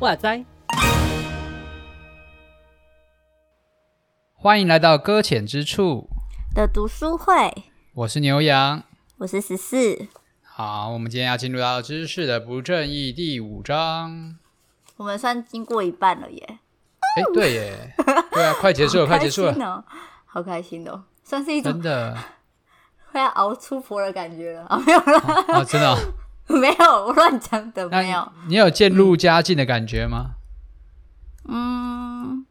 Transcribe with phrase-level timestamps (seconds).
[0.00, 0.44] 哇塞！
[4.34, 6.10] 欢迎来到搁浅之处
[6.54, 7.32] 的读书会。
[7.94, 8.82] 我是牛羊，
[9.18, 10.08] 我是十四。
[10.54, 14.36] 好，我们今天要进入到知识的不正义第五章。
[14.98, 16.58] 我们算经过一半了耶！
[17.16, 17.94] 哎，对耶，
[18.30, 19.82] 对啊， 快结束了，快结束了，哦，
[20.26, 22.18] 好开心哦，算是一种真的
[23.10, 24.76] 快要熬出婆的感觉了啊！
[24.86, 25.18] 没有了
[25.54, 25.96] 啊，真的，哦。
[26.60, 28.32] 没有，我乱讲的，没有。
[28.46, 30.32] 你有渐入佳境的感觉吗？
[31.48, 32.44] 嗯，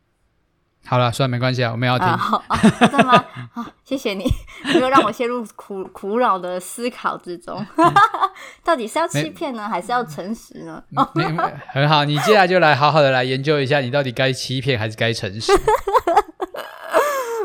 [0.91, 2.05] 好了，算了，没关系啊，我们要听。
[2.05, 3.26] 啊、好，啊、真的吗？
[3.55, 4.26] 好，谢谢你，
[4.73, 7.66] 没有让我陷入苦苦恼的思考之中。
[7.77, 7.94] 嗯、
[8.62, 10.84] 到底是要欺骗呢，还是要诚实呢？
[11.16, 11.23] 你
[11.70, 15.54] 很好，你接下来就来好好的来研究一下，你到底该欺骗还是该诚实？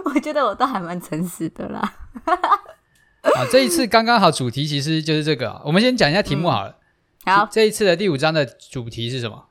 [0.07, 1.95] 我觉得我都还蛮诚实的啦。
[2.25, 5.63] 啊，这一次刚刚好，主题其实就是这个。
[5.65, 6.81] 我们先讲一下题目好了。
[7.27, 9.51] 嗯、好，这一次的第五章的主题是什么？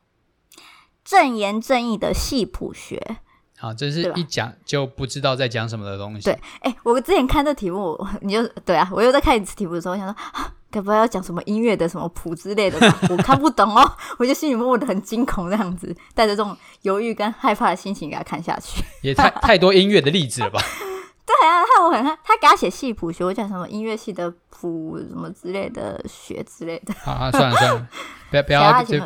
[1.06, 3.20] 正言正义的系谱学。
[3.66, 6.26] 好，这是一讲就不知道在讲什么的东西。
[6.26, 13.00] 对，哎、欸，我之前看这题目，你就对啊，我又在看一次题目的时候，我想说，啊，该不会要讲什么音乐的什么谱之类的吧？
[13.10, 18.84] 我看不懂哦， 我就心里默默的很惊恐，这样子，带着这种犹豫跟害怕的心情给他看下去。
[19.02, 20.62] 也太太多音乐的例子了吧？
[21.26, 26.94] 对啊，他我很看他给他写系谱学，我讲什么音乐系的谱什么之类的学之类的。
[27.04, 27.88] 好啊，算了算了，
[28.30, 29.02] 不要不要就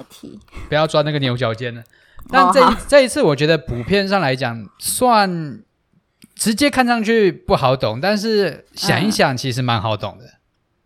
[0.67, 1.81] 不要钻那个牛角尖了。
[2.29, 5.63] 但这一、哦、这一次，我觉得普遍上来讲，算
[6.35, 10.25] 直接看上去不好懂，但是想一想，其实蛮好懂的。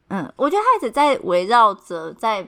[0.07, 2.47] 嗯，我觉得他一直在围绕着在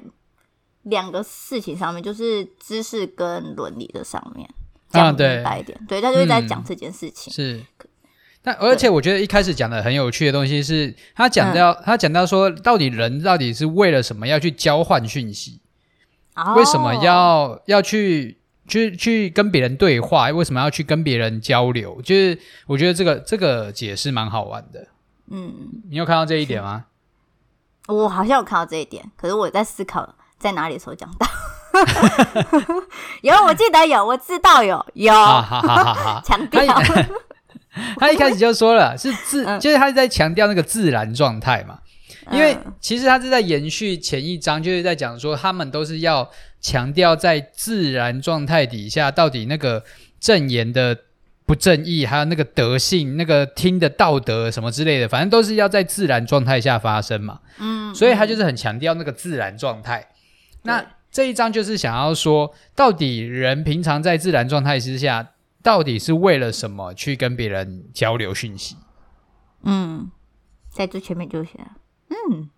[0.83, 4.49] 两个事情上面，就是知识跟伦理的上面
[4.89, 5.77] 讲明白一点。
[5.77, 7.31] 啊、对，对，他就是在讲这件事情。
[7.31, 7.65] 嗯、是。
[8.41, 15.59] 但而且我觉得一开始讲的很有趣的东西是，他讲到、嗯、他讲到说，到底人到底是为了什么要去交换讯息？
[16.35, 18.37] 哦、为什么要要去
[18.67, 20.29] 去去跟别人对话？
[20.29, 22.01] 为什么要去跟别人交流？
[22.01, 22.37] 就是
[22.67, 24.87] 我觉得这个这个解释蛮好玩的。
[25.31, 25.53] 嗯，
[25.89, 26.85] 你有看到这一点吗？
[27.87, 31.27] 我好像有看到这一点，可是我在思考在哪里的时候讲到。
[33.21, 35.13] 有，我记得有，我知道有有，
[36.23, 36.63] 强调。
[37.97, 41.79] 他一开始就说了，是自，就是他在强调那个自然状态嘛。
[42.31, 46.27] 因为其实他是在延续前一章，就是在讲说他们都是要
[46.65, 49.83] 强调在自然状态底下，到底那个
[50.19, 50.97] 正言的
[51.45, 57.41] 不正义，还有那个德性，那个听的道德什么之类的，反正都是要在自然状态下发生嘛。
[57.59, 60.09] 嗯，所以他就是很强调那个自然状态。
[60.63, 65.31] 那这一章就是想要说，到底人平常在自然状态之下。
[65.65, 68.75] 到底是为了什么去跟别人交流讯息？
[69.63, 70.11] 嗯，
[70.69, 71.53] 在最前面就写。
[72.09, 72.51] 嗯，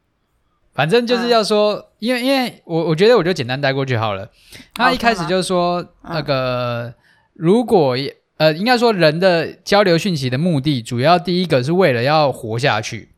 [0.78, 4.30] 反正就是要说，嗯、因为因为我我觉得我就简单带过去好了。
[4.76, 6.94] 他一开始就说那个，
[7.34, 7.98] 如果
[8.38, 13.10] 呃，应该说人的交流讯息的目的，主要第一个是为了要活下去。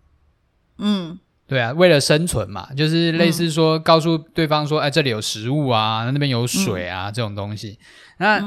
[0.78, 1.20] 嗯。
[1.50, 7.80] 对啊，为了生存嘛，就是类似说告诉对方说，嗯、哎，这里有食物啊，那边有水啊，嗯、这种东西。
[8.20, 8.40] 那、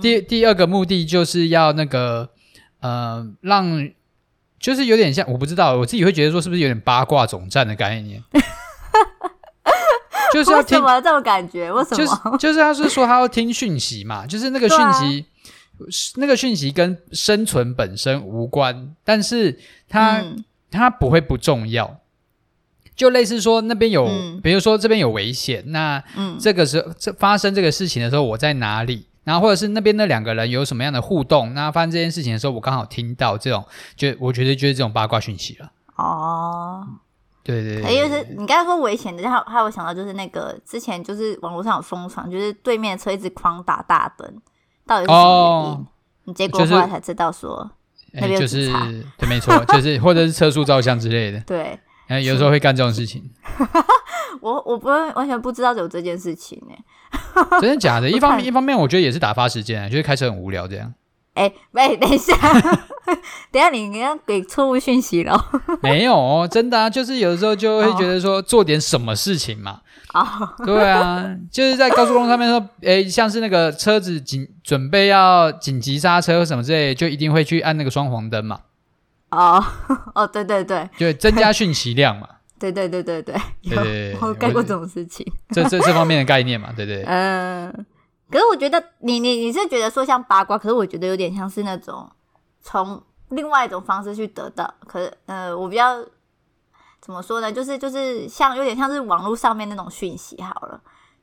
[0.00, 2.30] 第第二个目的就是要那个
[2.80, 3.90] 呃，让
[4.58, 8.22] 就是有点像，我不知道，我自己会觉得说是不是有点八卦总站的概念？
[10.32, 11.70] 就是要听为什么这种感觉？
[11.72, 11.96] 为什么？
[11.96, 15.26] 就是就是他是说他要听讯息嘛，就是那个讯息，
[15.78, 15.84] 啊、
[16.16, 19.58] 那个讯息跟生存本身无关，但是
[19.88, 20.22] 它
[20.70, 22.00] 它、嗯、不会不重要。
[22.96, 26.02] 就类似说那边有，嗯、比如说这边有危险，那
[26.40, 29.06] 这个时候这发生这个事情的时候，我在哪里？
[29.26, 31.52] 然后或者是那边那两个人有什么样的互动？
[31.52, 33.66] 那发生这件事情的时候，我刚好听到这种，
[33.96, 35.72] 就我觉得就是这种八卦讯息了。
[35.96, 36.86] 哦，
[37.42, 44.40] 对对对，因为是你刚才说危险的，然后还有想到就是那个之前就是网络上有疯传，就是对面的车一直狂打大灯，
[44.86, 45.80] 到底是什么原因？
[45.80, 45.86] 哦、
[46.26, 47.68] 你结果后来才知道说，
[48.12, 48.72] 那边就是
[49.18, 51.76] 对，没错，就是或者是车速照相之类的，对。
[52.08, 53.22] 哎，有时候会干这种事情。
[54.40, 56.74] 我我不会完全不知道有这件事情呢。
[57.60, 58.08] 真的假的？
[58.10, 60.92] 一方面一方面，我觉得也是打发时间，就是开车很无聊这样。
[61.34, 62.34] 哎，喂，等一下，
[63.52, 65.38] 等一下，你你要给错误讯息了。
[65.82, 69.80] 没有哦，真的啊，就是有的时候就会觉得说做点什么事情嘛。
[70.12, 78.60] 啊，对啊，就是在高速公路上面说，哎，像是那个车子紧准备要紧急刹车什么之类，就一定会去按那个双黄灯嘛。
[79.36, 79.64] 哦
[80.14, 82.28] 哦，对对对，就增加讯息量嘛。
[82.58, 83.76] 对对对对对，有
[84.26, 87.02] 我干过这种事情，这这这方面的概念嘛，对不对？
[87.04, 87.70] 嗯，
[88.30, 92.10] 可是我觉得你你你是觉得说像八卦，可是我觉得有点像是那种
[92.62, 96.02] 从另外一种方式去得到，可是呃，我比较
[96.98, 97.52] 怎么说呢？
[97.52, 100.80] 就是就是像有点像是网络上面那种讯息好了，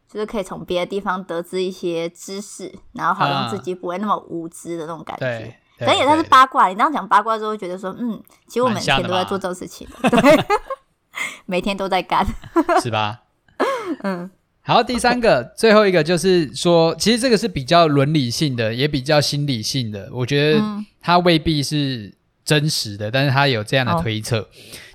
[0.07, 5.59] 就是可以从别的地方得知一些知识，然后好像自己不会那么无知的那种感觉。
[5.85, 10.45] 可能也算是八卦，你这样讲八卦之后，会觉得说，嗯，其实我每天都在做这种事情，对，
[11.45, 12.25] 每天都在干，
[12.81, 13.21] 是吧？
[14.03, 14.29] 嗯，
[14.61, 20.61] 好，第三个，最后一个就是说，其实这个是比较伦理性的，也比较心理性的，我觉得
[21.01, 22.13] 它未必是
[22.43, 24.47] 真实的，但是它有这样的推测，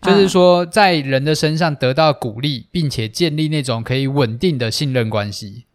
[0.02, 5.66] 就是说，在人的身上得到鼓励，并且建立那种可以稳定的信任关系，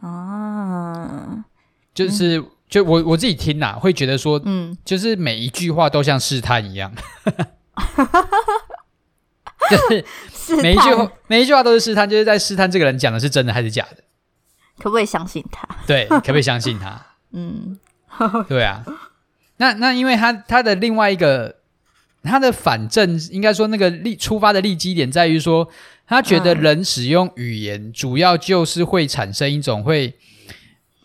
[0.00, 1.44] 啊，
[1.92, 2.44] 就是。
[2.70, 6.94] 就我我自己听呐、啊，会觉得说，嗯，就是每一句话都像试探一样，
[9.68, 14.04] 就是每一句话每一句话都是试探，就是在试探这个人讲的是真的还是假的，
[14.78, 15.68] 可不可以相信他？
[15.84, 17.06] 对，可不可以相信他？
[17.34, 17.76] 嗯，
[18.48, 18.84] 对啊。
[19.56, 21.56] 那那因为他他的另外一个
[22.22, 25.68] 他的反证，应该说那个立出发的立基点在于说，
[26.06, 30.14] 他觉得人使用语言主要就是会产生一种会，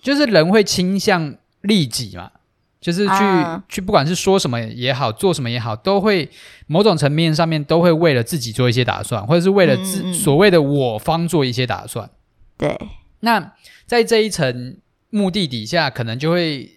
[0.03, 1.35] 就是人会倾向。
[1.65, 2.31] 利己嘛，
[2.79, 6.29] 就是去、啊、去，不管是说什么也好，做什么也好，都会
[6.67, 12.09] 某种层面上面都会为了自己做一些打算，或者是为了自、嗯、所谓的我方做一些打算。
[12.57, 12.77] 对，
[13.21, 13.53] 那
[13.85, 14.77] 在这一层
[15.09, 16.69] 目的底下，可能就会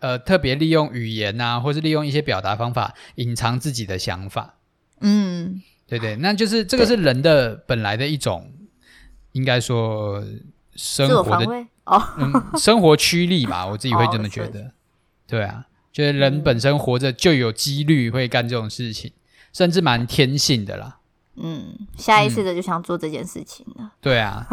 [0.00, 4.56] 呃特别利用语言啊，或是利用一些表达方法隐藏自己的想法。
[5.00, 8.52] 嗯，对对，那就是这个是人的本来的一种，
[9.32, 10.22] 应该说
[10.76, 11.66] 生活的。
[11.84, 14.58] 哦、嗯，生活趋利吧，我自己会这么觉得。
[14.62, 14.70] 哦、
[15.26, 19.20] 对啊，觉得人本身活着就有几率会干这种事情，嗯、
[19.52, 20.96] 甚至蛮天性的啦。
[21.36, 23.74] 嗯，下意识的就想做这件事情了。
[23.80, 24.46] 嗯、对啊，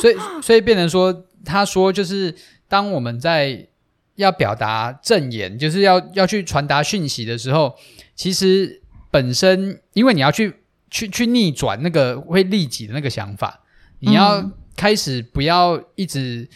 [0.00, 2.34] 所以所以变成说，他说就是
[2.68, 3.68] 当我们在
[4.14, 7.76] 要表达正言，就是要要去传达讯息的时候，
[8.14, 13.60] 其实本身因为你要去去去逆转那个会利己的那个想法，
[13.98, 14.50] 你要。
[14.76, 16.46] 嗯开始不要一直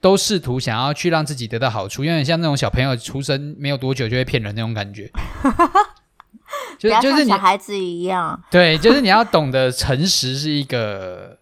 [0.00, 5.10] 都试图想要去让自己得到好处，因为像那种小朋友出生没有多久就会骗人那种感觉，
[6.78, 8.40] 就是就是小孩子一样。
[8.50, 11.36] 对，就是你要懂得诚实是一个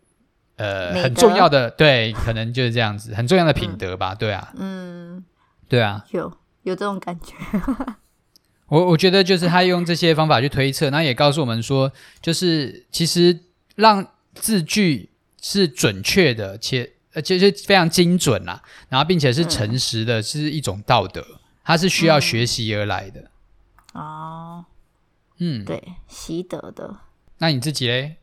[0.56, 5.25] 呃很重要的，对，可能就是这样子很重要的品德吧，嗯、对啊，嗯，
[5.69, 6.32] 对啊，有
[6.62, 7.35] 有这种感觉。
[8.69, 11.93] 我我觉得就是他用这些方法去推测，那也告诉我们说，
[12.23, 13.38] 就是其实
[13.75, 15.11] 让字句。
[15.42, 21.22] 是准确的，且而且是非常精准啦，然后并且是诚实的，嗯、是一种道德，
[21.64, 23.30] 它是需要学习而来的。
[23.92, 24.64] 哦，
[25.38, 26.96] 嗯，对，习得的。
[27.38, 28.16] 那你自己嘞？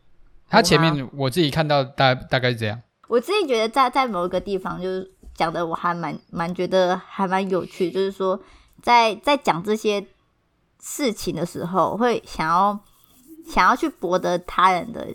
[0.49, 2.81] 他前面我自己看到大大概是这样。
[3.07, 8.41] 我自己觉得在在某一个地方就是讲的，我还蛮蛮觉得还蛮有趣，就是说
[8.81, 10.07] 在在讲这些
[10.81, 12.79] 事情的时候，会想要
[13.45, 15.13] 想要去博得他人的。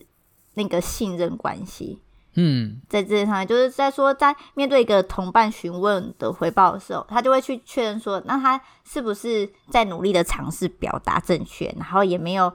[0.55, 2.01] 那个信任关系，
[2.35, 12.53] 嗯，在这上面，就是在说，在面对一个同伴询问的回报的时候，他就会去确认说，那他是不是在努力的尝试表达正确，然后也没有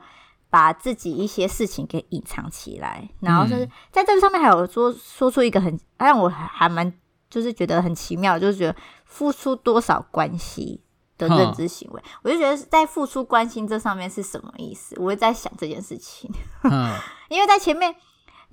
[0.50, 6.92] 把自己一些事情给隐藏起来，然后就是在这上面还有说说出一个很让我还蛮
[7.30, 8.76] 就是觉得很奇妙，就是觉得
[9.06, 10.82] 付出多少关系
[11.20, 14.96] 的认知行为，我就觉得在付出关心这上面是什么意思？
[14.98, 16.32] 我会在想这件事情，
[17.30, 17.94] 因为在前面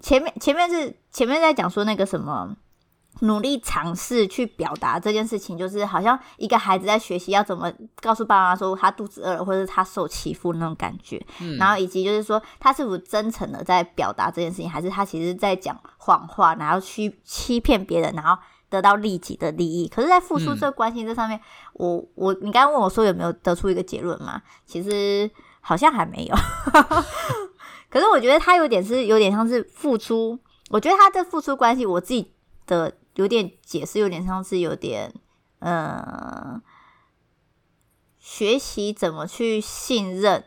[0.00, 2.54] 前面前面是前面在讲说那个什么
[3.20, 11.24] 努力尝试去表达这件事情，就是好像一个孩子在学习要怎么告诉爸妈说他肚子饿了，或者是他受欺负那种感觉，
[11.58, 18.36] 然后以及就是说他是否真诚的在表达这件事情，还是他其实在讲谎话，然后去欺骗别人，然后。
[18.68, 21.42] 得到利己的利益，可是，在付出这关心这上面，嗯、
[21.74, 24.42] 我我你刚刚问我说有没有得出一个结论嘛？
[24.66, 25.30] 其实
[25.60, 26.34] 好像还没有。
[27.88, 30.38] 可是我觉得他有点是有点像是付出，
[30.70, 32.32] 我觉得他的付出关系，我自己
[32.66, 35.14] 的有点解释，有点像是有点
[35.60, 36.60] 呃，
[38.18, 40.44] 学习怎么去信任，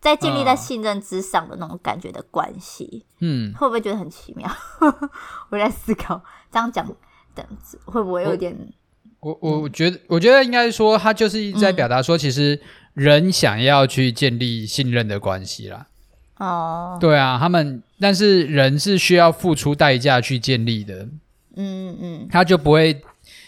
[0.00, 3.06] 在建立在信任之上的那种感觉的关系。
[3.20, 4.50] 嗯，会不会觉得很奇妙？
[5.50, 6.90] 我在思考这样讲。
[7.38, 8.56] 这样子会不会有点？
[9.20, 12.60] 我我我觉得，我觉得应该说，他就是在表达说，其实
[12.94, 15.86] 人想要去建立信任的关系啦。
[16.38, 21.08] 哦，对啊，他们，但是人是需要付出代价去建立的。
[21.56, 23.00] 嗯嗯，他就不会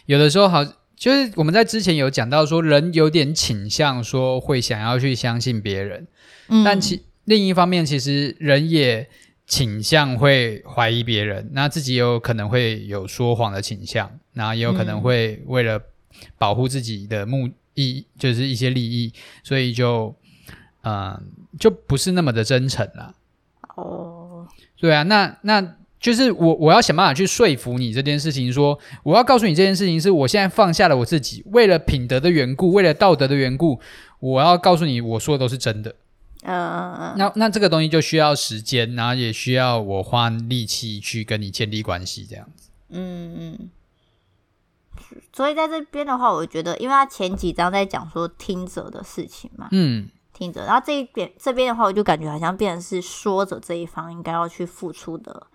[0.06, 0.64] 有的时候好，
[0.96, 6.06] 就是我们在之前有讲到说，人有点倾向说会想要去相信别人，
[6.48, 7.02] 嗯，但其。
[7.24, 9.08] 另一方面，其实人也
[9.50, 15.82] 倾向会怀疑别人，那自己也有可能会有说谎的倾向，那也有可能会为了
[16.38, 20.14] 保护自己的目的，就是一些利益，所以就
[20.82, 21.22] 嗯、呃，
[21.58, 23.14] 就不是那么的真诚了。
[23.74, 24.46] 哦，
[24.78, 25.74] 对啊，那那。
[26.00, 33.78] 就是我，我要想办法去说服你这件事情说，说我要告诉你这件事情是我现在放下了我自己，为了品德的缘故，为了道德的缘故，
[34.18, 35.94] 我要告诉你，我说的都是真的。
[36.42, 37.14] 嗯嗯嗯。
[37.16, 42.70] 那那这个东西就需要时间，然后也需要我花力气去跟你建立关系，这样子。
[42.88, 43.70] 嗯嗯。
[45.32, 55.46] 所以在这边的话，我觉得，因为他前几章在讲说听者的事情嘛，嗯，听者，然后这一边这边的话，我就感觉好像变成是说者这一方应该要去付出的。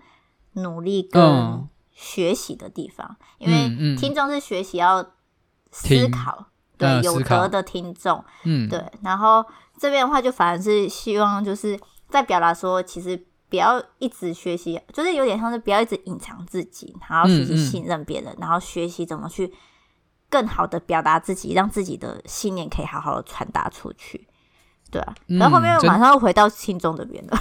[0.57, 5.03] 努力跟学习的地方，嗯、因为听众是学习要
[5.69, 8.81] 思考，对、呃、有德的听众，嗯，对。
[9.01, 9.45] 然后
[9.77, 11.79] 这边的话，就反而是希望就是
[12.10, 19.53] 在表达说，其实不要一直学习，就是有点像是不要一直隐藏自己，然后学习信任别人，嗯嗯、然后学习怎么去
[20.29, 24.27] 更好的表达自己，让自己的信念可以好好的传达出去，
[24.89, 25.13] 对啊。
[25.27, 27.38] 然后后面又马上又回到听众这边了。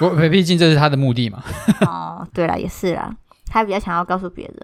[0.00, 1.42] 我毕竟这是他的目的嘛。
[1.86, 3.14] 哦，对了，也是啦，
[3.46, 4.56] 他比较想要告诉别人。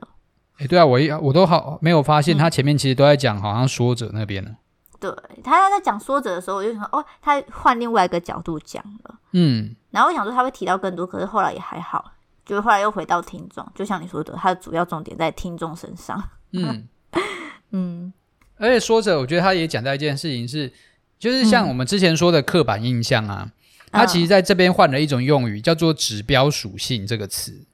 [0.58, 4.50] 哎、欸，对啊，我一我都好没有发现，他前面其实都在讲好像说者那边呢。
[4.98, 5.10] 对，
[5.42, 9.18] 他在讲说者的时候，我就想哦，他换另外一个角度讲了。
[9.32, 12.12] 嗯，然后我想说他会提到更多，可是后来也还好，
[12.44, 16.22] 就是后来又回到听众，就像你说的，他的主要重点在听众身上。
[16.52, 16.88] 嗯
[17.72, 18.12] 嗯，
[18.56, 20.72] 而且说者，我觉得他也讲到一件事情是，
[21.18, 23.42] 就是像我们之前说的刻板印象啊。
[23.44, 23.52] 嗯
[23.92, 27.64] 他其实在这边换了一种用语，叫做“指标属性”这个词。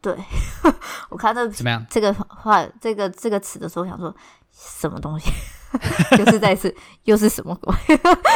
[0.00, 0.14] 对，
[1.10, 1.84] 我看到怎么样？
[1.90, 4.14] 这个话，这个这个词的时候，想说
[4.52, 5.30] 什么东西？
[6.16, 7.74] 就是再次 又是什么鬼？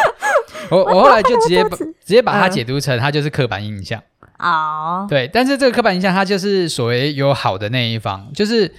[0.70, 4.02] 我我后来就直接把直接把它解读成，它就是刻板印象。
[4.38, 8.74] 哦，对，但是这个刻板印象，它就是所谓有好的那一方，就是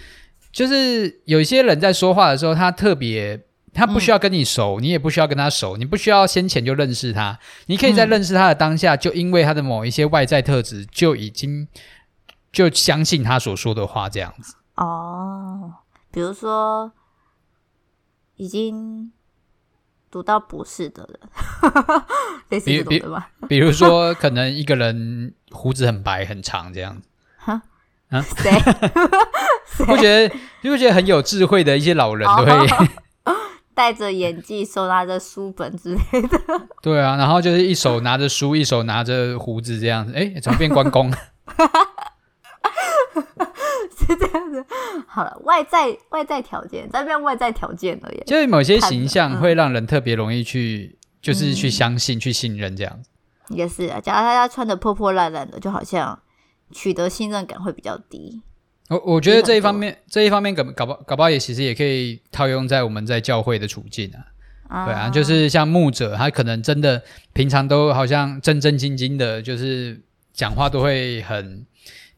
[0.52, 3.42] 就是有一些人在说话的时候，他特别。
[3.74, 11.68] 他不需要跟你熟，嗯、你也不需要跟他熟，你不需要先前就认识他，你可以在认识他的当下，嗯、就因为他的某一些外在特质，就已经
[12.52, 14.56] 就相信他所说的话这样子。
[14.78, 15.72] 哦，
[16.12, 16.92] 比如说
[18.38, 19.12] 已经
[20.10, 21.20] 读到博士的人，
[22.50, 23.30] 类似这种的吧？
[23.50, 27.08] 比如说，可能一个人胡子很白很长这样子。
[27.38, 27.62] 哈
[28.10, 28.22] 啊？
[28.22, 28.52] 谁？
[29.86, 30.36] 不觉得？
[30.64, 32.52] 不觉得很有智慧的一些老人都会？
[33.26, 33.34] 哦
[33.74, 36.42] 戴着眼镜，手拿着书本之类的。
[36.82, 40.14] 对啊，然后就是一手拿着书，一手拿着胡子这样子。
[40.14, 41.14] 哎，怎么变关公？
[44.08, 44.66] 是这样子。
[45.06, 48.24] 好了，外在外在条件，这边外在条件而已。
[48.26, 53.10] 就是某些形象会让人特别容易去，嗯、就是去相信、嗯、去信任这样子。
[53.50, 56.20] 也是啊，假如大家穿的破破烂烂的，就好像
[56.72, 58.42] 取得信任感会比较低。
[58.90, 64.20] 我我觉得这一方面，这一方面搞搞不搞不好也其实也可以套用在我们在教会的处境啊，
[64.70, 67.02] 啊对啊，就是像牧者，他可能真的
[67.34, 70.02] 平常都好像正正经经的，就是
[70.34, 71.66] 讲话都会很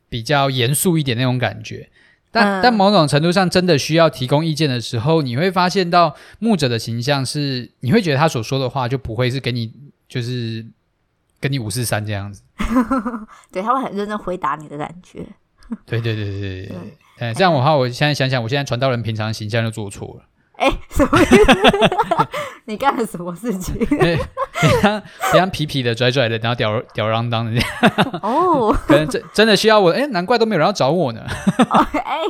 [0.09, 1.89] 比较严肃一点那种感觉，
[2.31, 9.71] 但、嗯、但某种程度上真的需要提供意见的时候，你会发现到牧者的形象是，你会觉得他所说的话就不会是给你
[10.07, 10.65] 就是
[11.39, 12.41] 跟你五四三这样子，
[13.53, 15.25] 对，他会很认真回答你的感觉。
[15.85, 16.77] 对对对对对对，
[17.19, 20.28] 哎，这样的话，我现在想想，我现在传道人平常形象就做错了。
[20.59, 22.27] 哎，什么意思？
[22.65, 23.73] 你干了什么事情？
[23.85, 24.17] 对，
[24.53, 25.01] 非常
[25.31, 28.19] 非常痞痞的、拽拽的，然后吊吊儿郎当的这样。
[28.21, 31.21] 哦，可能真真的需要我，哎，难怪都没有人要找我呢。
[32.03, 32.21] 哎，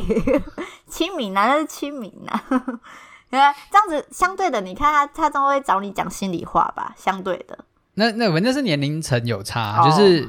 [0.88, 2.43] 亲民啊，那是亲民啊。
[3.31, 6.93] 对啊，这样子相对的，你看他，他都会找你讲心里话吧？
[6.98, 7.57] 相对的。
[7.96, 10.25] 那那反正是年龄层有差，哦、就是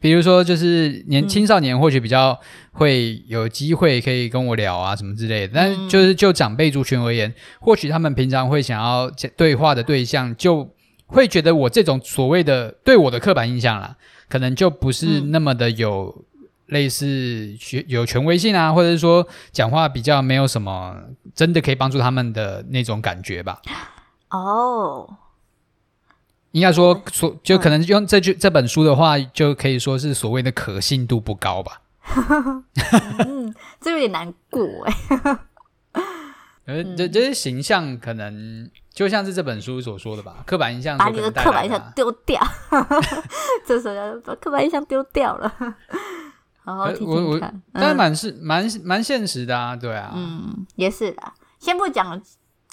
[0.00, 2.38] 比如说就是年青少年或许比较
[2.72, 10.66] 会有机会可以跟我聊啊什么之类的，嗯、但就是就长辈族群而言，或许他们平常会想要对话的对象，就
[11.08, 13.94] 会觉得我这种所谓的对我的刻板印象啦，
[14.28, 16.24] 可能就不是那么的有
[16.68, 17.54] 类似
[17.86, 20.96] 有权威性啊，或者是说讲话比较没有什么
[21.34, 23.60] 真的可以帮助他们的那种感觉吧。
[24.30, 25.18] 哦。
[26.52, 31.80] 应该说，说就可能用这句这本书的话，就可以说是所谓的可信度不高吧。
[33.26, 35.38] 嗯，这有点难过哎。
[36.66, 42.40] 呃，这这些形象可能就像是这本书所说的吧，刻板印象，把你的刻板印象丢掉。
[43.66, 45.52] 这时候要把刻板印象丢掉了。
[46.62, 51.22] 好好听听看，但蛮是蛮蛮现实的啊，对啊，嗯，也是的。
[51.58, 52.20] 先不讲。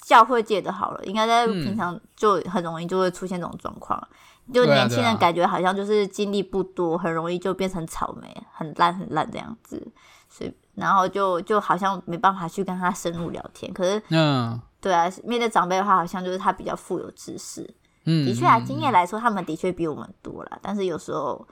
[0.08, 4.02] 教会界的好了，应该在平常就很容易就会出现这种状况。
[4.46, 9.86] 嗯、就年轻人感觉好像就是经历不多，很容易就变成草莓，很烂很烂这样子，
[10.30, 13.70] 所以然后就就好像没办法去跟他深入聊天。
[13.74, 17.68] 可是，嗯，对啊，面对长辈的话，好像就是他比较富有知识。
[18.06, 20.58] 嗯，的确啊，经验来说，他们的确比我们多了。
[20.62, 21.46] 但是有时候，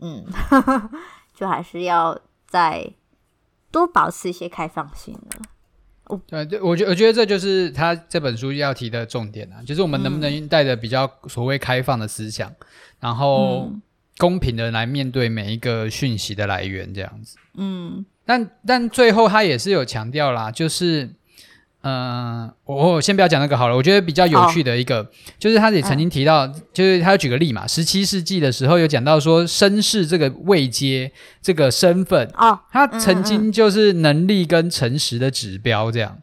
[0.00, 0.22] 嗯，
[1.34, 2.92] 就还是要再
[3.70, 5.38] 多保持一些开放性的。
[6.26, 12.56] 对对，我觉我觉得这就是他这本书要提的重点啊，就是我们能不能带着比较所谓开放的思想，嗯、
[13.00, 13.72] 然后
[14.18, 17.36] 公平的来面对每一个讯息的来源，这样子。
[17.54, 21.10] 嗯，但但最后他也是有强调啦，就是。
[21.82, 23.74] 嗯，我我先不要讲那个好了。
[23.74, 36.18] 我觉得比较有趣的一个，就是他也曾经提到，嗯、就是他举个例嘛，十七世纪的时候有讲到说，绅士这个位阶、这个身份，哦，他曾经就是能力跟诚实的指标，这样。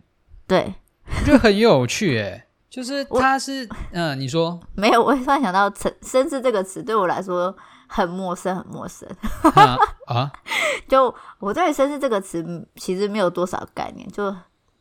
[0.48, 0.76] 对，
[1.06, 5.04] 我觉得很有趣，诶，就是他是，嗯，你说没有？
[5.04, 7.54] 我突然想到“绅绅士”这个词对我来说
[7.88, 9.06] 很陌生，很陌生。
[9.54, 10.32] 啊，啊
[10.88, 14.34] 就我对“绅士”这个词其实没有多少概念，就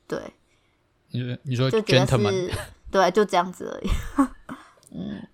[0.07, 0.19] 对。
[1.11, 2.53] 你说你说 gentleman
[2.91, 3.91] 对，就这样子而已。
[4.93, 5.27] 嗯，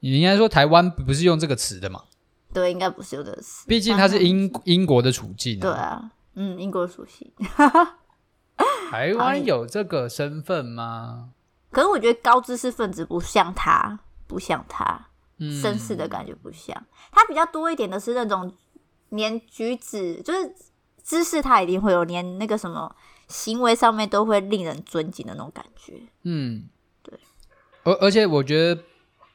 [0.00, 2.04] 你应该说台湾不是用这个词的嘛？
[2.52, 3.66] 对，应该不是用这个词。
[3.66, 5.58] 毕竟它是英英国的处境。
[5.60, 7.30] 对啊，嗯，英国的属性。
[8.90, 11.30] 台湾有这个身份吗？
[11.70, 15.08] 可是我觉得高知识分子不像他，不像他，
[15.38, 16.86] 绅士的感觉不像。
[17.10, 18.52] 他比较多一点的是那种
[19.10, 20.54] 连举止，就是
[21.02, 22.94] 知识，他一定会有连那个什么。
[23.28, 26.64] 行为上面都会令人尊敬的那种感觉，嗯，
[27.02, 27.18] 对，
[27.84, 28.80] 而而且我觉得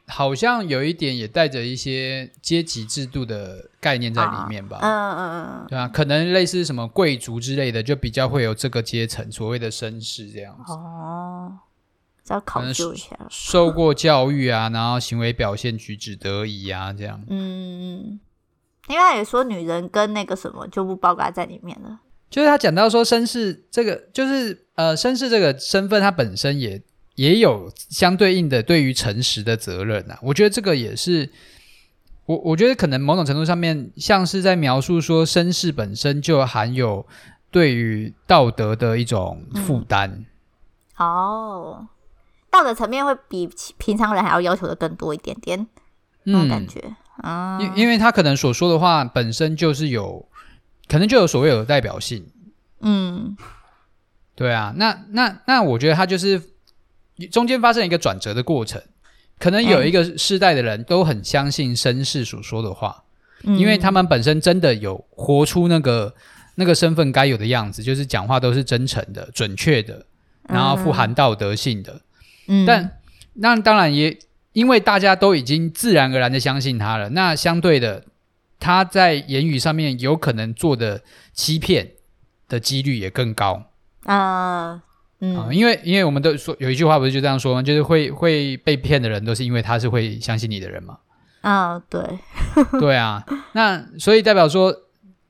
[0.07, 5.31] 好像有一点也带着一些阶级制度的概念在里面吧，嗯嗯
[5.61, 11.59] 嗯，对啊，可能类似什么贵族之类的，就比较会有这个阶层，所谓的绅士这样子，哦，
[12.27, 18.19] 要考究一下，受过教育啊，然后行为表现举止得宜啊，这样，嗯，
[18.87, 21.99] 因为他也说女人跟那个什么就不包括在里面了。
[22.31, 26.81] 就是他讲到说，绅士这个就是呃，绅士这个身份，他本身也
[27.15, 30.19] 也有相对应的对于诚实的责任呐、啊。
[30.23, 31.29] 我觉得这个也是，
[32.25, 37.05] 我我觉得可能某种程度上面，像是在描述说，绅士本身就含有
[37.51, 40.23] 对于道德的一种负担。
[40.97, 41.87] 嗯、哦，
[42.49, 45.67] 道德层面会比平常人还要要求的更多一点点，
[46.23, 46.95] 那种感觉。
[47.23, 50.25] 嗯，因因为他可能所说的话本身就是有。
[50.91, 52.25] 可能就有所谓有代表性，
[52.81, 53.37] 嗯，
[54.35, 56.41] 对啊，那那那我觉得他就是
[57.31, 58.81] 中间发生一个转折的过程，
[59.39, 63.03] 可能有一个世代的人都很相信绅士所说的话，
[63.43, 66.13] 嗯，因为他们本身真的有活出那个
[66.55, 70.05] 那个身份该有的样子，就是讲话都是真诚的、准确的，
[70.49, 72.01] 然后富含道德性的，
[72.47, 72.99] 嗯，但
[73.35, 74.19] 那当然也
[74.51, 78.03] 因为大家都已经自然而然的相信他了，那相对的。
[78.61, 81.01] 他在言语上面有可能做的
[81.33, 81.93] 欺骗
[82.47, 83.63] 的几率也更高
[84.03, 84.83] 啊，
[85.19, 87.63] 嗯、呃，因为因为我们都说有一句话不是就这样说吗？
[87.63, 90.99] 就是会会被骗的人都是因为他是会相信你的人嘛。
[91.41, 92.01] 啊，对，
[92.79, 94.71] 对啊，那所以代表说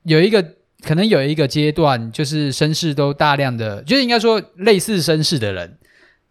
[0.03, 0.45] 有一个
[0.81, 5.77] 可能有一个阶段，就是绅士都大量的，就是应该说类似绅士的人，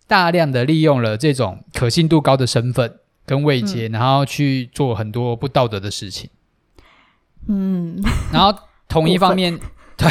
[0.07, 6.29] 大量的利用了这种可信度高的身份跟位阶，嗯、然后去做很多不道德的事情。
[7.49, 8.01] 嗯，
[8.33, 8.57] 然后
[8.89, 9.59] 同一方面，
[9.97, 10.09] 对，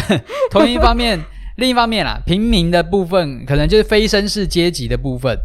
[0.49, 1.19] 同一方面，
[1.57, 5.37] 另一方面啦，平民的部分可能就是非绅士阶级的部分，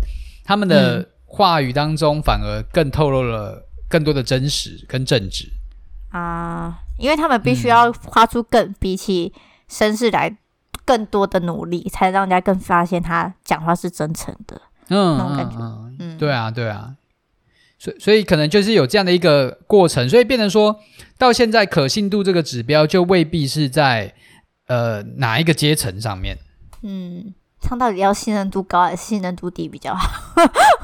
[0.45, 5.49] 他们的话语当中反而更透露了更多的真实跟正直
[6.11, 9.33] 啊、呃，因为他们必须要花出更、嗯、比起
[9.69, 10.37] 绅士来
[10.85, 16.19] 更多的努力，才让人家更发现他讲话是真诚的，嗯，那种感觉，嗯，嗯。
[16.19, 16.95] 对啊，对啊。
[17.85, 20.81] 所以，所以可能就是有这样的一个过程，所以变成说
[21.19, 24.15] 到现在，可信度这个指标就未必是在
[24.69, 26.39] 呃哪一个阶层上面。
[26.83, 30.09] 嗯，他到底要信任度高还是信任度低比较好？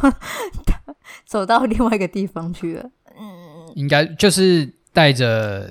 [1.25, 2.91] 走到另外一个地方去了。
[3.19, 5.71] 嗯，应该就是带着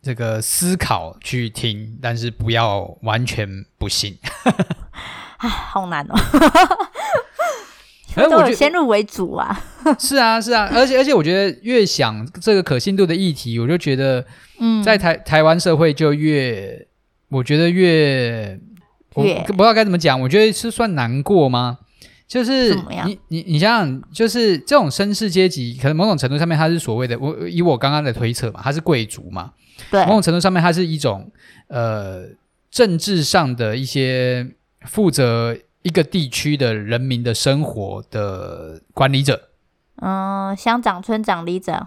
[0.00, 4.18] 这个思考去听，但是不要完全不信。
[5.38, 6.14] 哎，好难哦。
[8.30, 9.58] 都有先入为主啊，
[9.98, 14.24] 是啊是啊，而且而且我觉得越想这个可信度的议题，我就觉得，
[14.58, 16.86] 嗯，在台台湾社会就越，
[17.28, 18.58] 我觉得越，
[19.14, 21.78] 我不知道该怎么讲，我觉得是算难过吗？
[22.28, 29.52] 就是你你你想想，就是这种绅士阶级，可能某种程度上面他是所谓的，我以我刚刚的推测嘛，他是贵族嘛，
[29.90, 31.30] 对，某种程度上面他是一种
[31.68, 32.24] 呃
[32.70, 34.46] 政治上的一些
[34.86, 35.56] 负责。
[35.82, 39.50] 一个地区的人民的生活的管理者，
[39.96, 41.86] 嗯，乡长、村长、里长，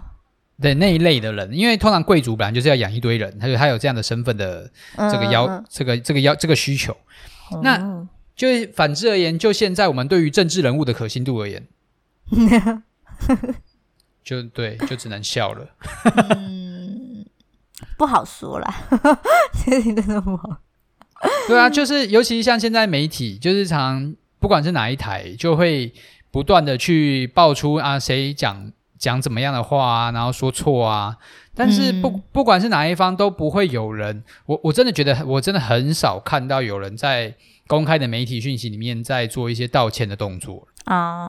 [0.60, 6.96] 对那一类的人，因为通常贵族本来就是要养一堆人，他就他有这样的身份的这个要、嗯、这个这个要这个需求。
[7.52, 11.66] 嗯、那就反之而言，就现在我们对于政治人物的可信度而言，
[14.22, 15.66] 就对，就只能笑了。
[16.36, 17.24] 嗯，
[17.96, 18.74] 不好说啦，
[19.54, 20.58] 确 定真的不好。
[21.48, 25.92] 对啊，就是尤其像现在媒体，就是常不管是哪一台，就会
[26.30, 31.16] 不断的去爆出啊谁讲讲怎么样的话啊，然后说错啊。
[31.54, 37.34] 但是不不管是哪一方，都不会有人，我我真的觉得我真的很少看到有人在
[37.66, 41.26] 公开的媒体讯息里面在做一些道歉的动作啊。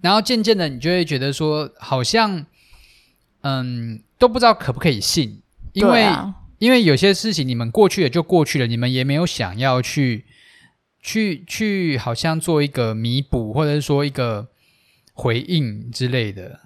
[0.00, 2.44] 然后渐渐的，你就会觉得说，好像
[3.42, 5.40] 嗯都不知道可不可以信，
[5.72, 6.06] 因为。
[6.58, 10.24] 因为有些事情你们过去了就过去了，你们也没有想要去
[11.00, 14.48] 去去，好像做一个弥补，或者是说一个
[15.14, 16.60] 回应之类的。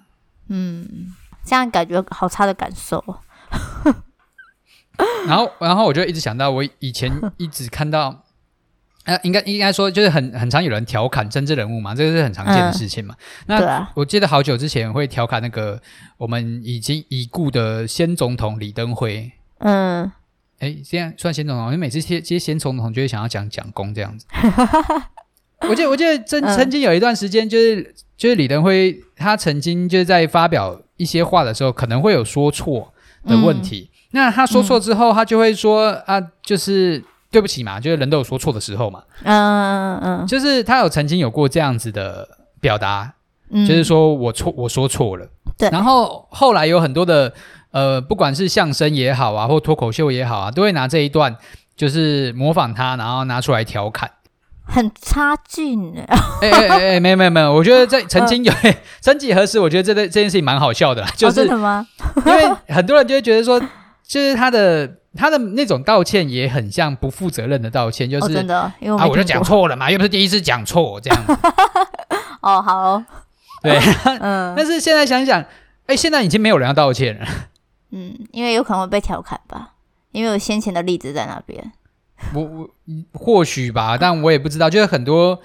[0.49, 1.13] 嗯，
[1.45, 3.03] 这样感觉好差的感受。
[5.27, 8.25] 然后，然后我就一直想到，我以前一直看到，
[9.05, 13.15] 呃，应该应该说，就是很很常有人调侃政治人物嘛，这个是很常见的事情嘛。
[13.47, 15.81] 嗯、那我记得好久之前会调侃那个
[16.17, 19.31] 我们已经已故的先总统李登辉。
[19.63, 20.11] 嗯，
[20.59, 24.25] 哎，这样算先总统，因为每次接接先总统就会想要讲蒋公这样子。
[25.67, 32.93] 我记得我记得曾曾经有一段时间，就是、嗯、就是李登辉他曾经就是在发表一些话的时候，可能会有说错
[33.25, 33.89] 的问题。
[33.89, 39.01] 嗯、那他说错之后，他就会说、嗯、啊，就是对不起嘛，就是人都有说错的时候嘛。
[39.23, 42.27] 嗯嗯嗯，就是他有曾经有过这样子的
[42.59, 43.13] 表达，
[43.49, 45.25] 嗯、就是说我错，我说错了。
[45.57, 47.33] 对，然后后来有很多的。
[47.73, 51.35] 呃，不管是相声也好啊，或脱口秀也好啊，都会拿这一段
[51.75, 54.07] 就是模仿他，然后拿出来调侃，
[54.63, 56.05] 很差劲哎！
[56.41, 58.53] 哎哎哎， 没有没有没有，我觉得在曾经有，
[59.01, 61.87] 曾几何时，我觉得这这件事情蛮好笑的，就是、哦、真的吗？
[62.25, 63.59] 因为很多人就会觉得说，
[64.07, 71.25] 就是他的他的那种道歉也很像不负责任的道歉，就是、哦、真的，因为我啊，我就讲错了嘛，又不是第一次讲错这样。
[72.41, 73.05] 哦，好哦，
[73.63, 73.79] 对，
[74.19, 75.43] 嗯，但是现在想想，
[75.87, 77.25] 哎，现在已经没有人要道歉了。
[77.95, 79.75] 嗯，因为有可能会被调侃吧，
[80.11, 81.71] 因为有先前的例子在那边。
[82.33, 82.69] 我我
[83.13, 85.39] 或许吧，但我也不知道，就是很多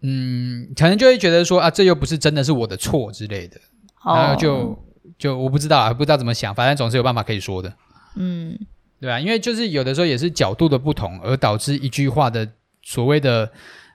[0.00, 3.60] 嗯，可能就会觉得说啊，这又不是真的是我的错之类的，
[4.02, 4.76] 哦、然后就
[5.16, 7.72] 就我不知道啊，不知道怎么想，反正总是有办法可以说的。
[8.16, 8.58] 嗯，
[9.00, 9.20] 对吧？
[9.20, 12.48] 因为就是有的时候也是角度的不同，而导致一句话的
[12.82, 13.52] 所谓的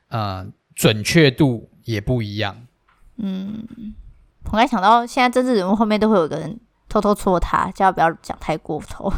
[0.07, 2.55] 呃准确度也不一样。
[3.17, 3.67] 嗯，
[4.45, 6.57] 我还想到现在政治人物后面都会有个人。
[6.89, 9.11] 偷偷戳他，叫他不要讲太过头。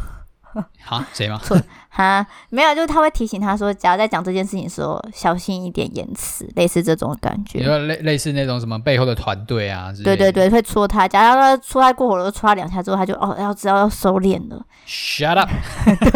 [0.83, 1.39] 好，谁吗？
[1.87, 7.59] 哈，没有，就是他会提醒他说，假如在讲这件事情的时候，小心一点言辞，类似这种感觉。
[7.59, 9.93] 你说类类似那种什么背后的团队啊？
[10.03, 14.61] 对对对，会戳他，假如他戳他过火了，戳他两下之后，他就哦，要知道要收敛了。
[14.85, 15.49] Shut up。
[15.87, 16.11] 对，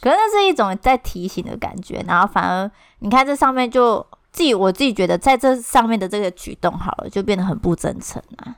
[0.00, 2.70] 可是那是一种在提醒的感觉，然后反而
[3.00, 8.54] 你看这上面就自己，我自己觉得在这上面的这个举动，好了，就变得很不真诚啊。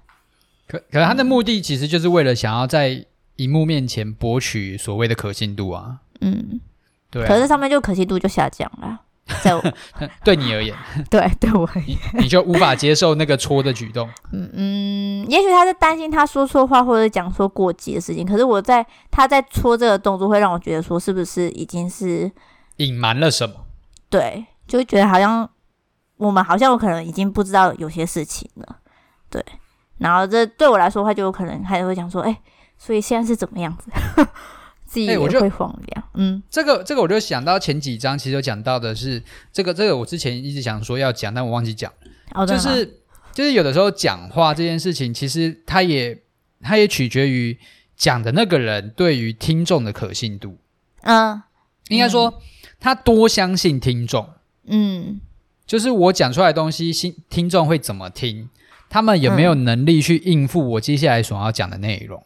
[0.75, 3.07] 可可能他的目的其实就是为了想要在
[3.37, 5.99] 荧幕面前博取所谓的可信度啊。
[6.21, 6.61] 嗯，
[7.11, 7.27] 对啊。
[7.29, 9.01] 可是上面就可信度就下降了，
[9.43, 9.63] 在我
[10.25, 10.75] 对你而言，
[11.11, 14.09] 对对我而言你，你就无法接受那个戳的举动。
[14.33, 18.27] 嗯嗯，也许他是担心他说错话或者讲说过激的事情。
[18.27, 22.31] 可是我在他在戳这个动作，会让我觉得说是不是已经是
[22.77, 23.55] 隐瞒了什么？
[24.09, 25.49] 对，就会觉得好像
[26.17, 28.79] 我们好像我可能已经不知道有些事情了。
[29.29, 29.45] 对。
[29.99, 32.41] 然后这对我来说的话，就有可能还会讲说，哎，
[32.77, 33.91] 所以现在是怎么样子？
[34.85, 36.03] 自己也会慌掉。
[36.15, 39.21] 嗯，这个这个我就想到前几章其实有讲到的是
[39.53, 41.93] 这个这个我之前一直想说要讲，但我忘记讲。
[42.33, 43.01] 哦，就是
[43.33, 46.23] 就是有的时候讲话这件事情，其实它也
[46.61, 47.59] 它也取决于
[47.97, 50.59] 讲的那个人对于听众的可信度。
[51.03, 51.43] 嗯，
[51.89, 52.41] 应该说
[52.79, 54.29] 他多相信听众。
[54.67, 55.21] 嗯，
[55.67, 58.49] 就是我讲出来的东西，新听众会怎么听？
[58.95, 62.25] 他们有没有能力去应付我接下来所要讲的内容？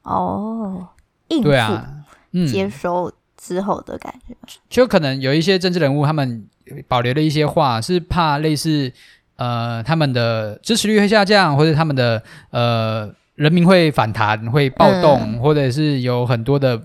[0.00, 0.88] 哦，
[1.28, 1.86] 应付，对啊，
[2.32, 4.34] 嗯，接收之后的感觉，
[4.70, 6.46] 就可能有一些政治人物，他们
[6.88, 8.90] 保留了一些话，是怕类似
[9.36, 16.80] 呃，他们的支持率会下降，或者他们的呃人民会反弹、会暴动，嗯、或者是有很多的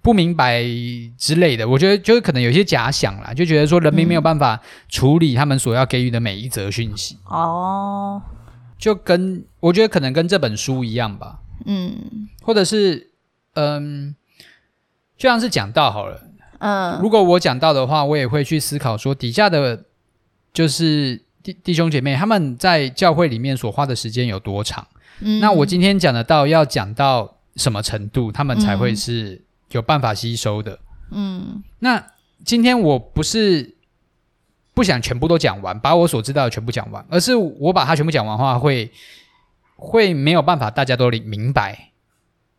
[0.00, 0.64] 不明白
[1.18, 1.68] 之类的。
[1.68, 7.18] 我觉得就是可能有些假想啦，就觉得说人民没有办法处理他们所要给予的每一则讯息。
[7.26, 8.22] 哦。
[8.78, 13.10] 就跟我觉得可能跟这本书一样吧，嗯，或者是
[13.54, 14.14] 嗯，
[15.16, 16.20] 就像是讲道好了，
[16.58, 19.84] 嗯，如果我讲道的话，我也会去思考说底下的
[20.52, 24.86] 就是弟弟兄姐妹他们在教会里面所花的时间有多长？
[25.20, 30.78] 嗯，那我今天讲得到要讲到什么程度，他们才会是有办法吸收的？
[31.10, 32.04] 嗯，那
[32.44, 33.75] 今天我不是
[34.76, 38.92] 不想全部都讲完，把我所知道的全部讲完，而是我把它全部讲完的话，会
[39.74, 41.92] 会没有办法大家都明白，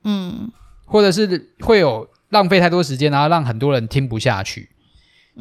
[0.04, 0.52] 嗯，
[0.86, 4.70] 或者是会有浪费太多时间，然后让很多人听不下去。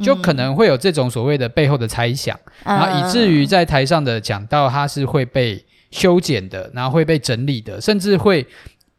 [0.03, 8.47] 就可能会有这种所谓的背后的猜想，嗯、然后以至于在台上的讲到，它是会被修剪的，然后会被整理的，甚至会，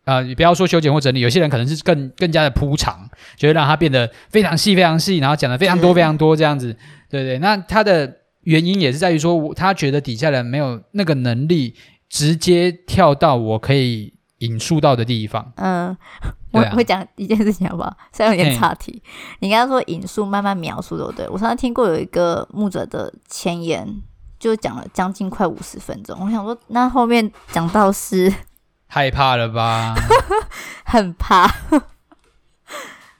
[0.06, 6.76] 呃，你不要说修剪或整理，有些人可能是更更加的铺长，就会让它变得非常细、非常细，然后讲的非常多、非常多这样子，
[7.10, 7.39] 对对。
[7.39, 11.76] 那他的原因也是在于说，他觉得底下人没有那个能力
[12.10, 14.13] 直接跳到我可以。
[14.41, 15.98] 引述到的地方，嗯，
[16.52, 17.91] 我会讲一件事情好不好？
[18.13, 19.02] 虽然有点岔题。
[19.39, 21.28] 你刚刚说引述慢慢描述，对不对？
[21.30, 24.00] 我上次听过有一个牧者的前言，
[24.38, 26.15] 就讲了将近快五十分钟。
[26.24, 28.32] 我想说，那后面讲到是
[28.86, 29.96] 害怕了吧？
[30.86, 31.52] 很怕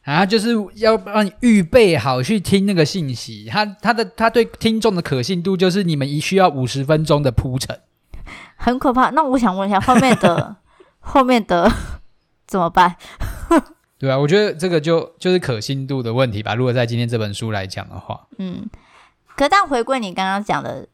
[0.08, 0.26] 啊！
[0.26, 3.48] 就是要让你预备好去听那个信息。
[3.52, 7.80] 他他的他对听众的可信度，就是你们一需要五十分钟的铺陈，
[8.56, 9.10] 很可怕。
[9.10, 10.56] 那我想问一下后面的。
[11.00, 11.72] 后面的
[12.46, 12.98] 怎么办？
[13.98, 16.54] 对啊，我觉得这个就就是可信度的问题吧。
[16.54, 18.70] 如果在今天这本书来讲的话，嗯，
[19.38, 20.86] 可但回归你刚刚讲的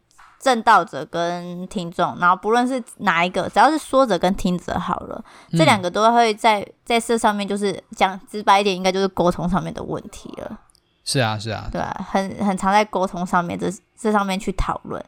[0.44, 10.60] 证道者跟听众，然后不论是哪一个，只要是说者跟听者好了，嗯、这两个都会在在这上面，就是讲直白一点，应该就是沟通上面的问题了。
[11.06, 15.02] 是啊，是啊，对啊，很很常在沟通上面这这上面去讨论